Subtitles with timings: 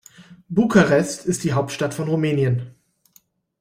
[0.49, 2.73] Bukarest ist die Hauptstadt von Rumänien.